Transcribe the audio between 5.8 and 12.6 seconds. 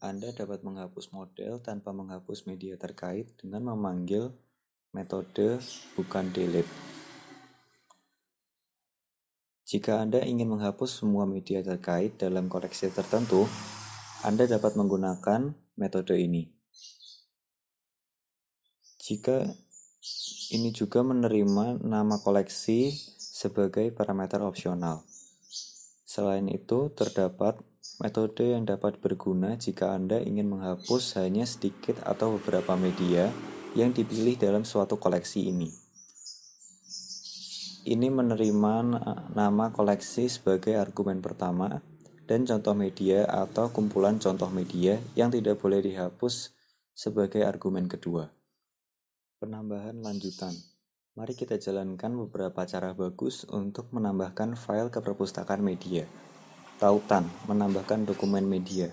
bukan delete. Jika Anda ingin menghapus semua media terkait dalam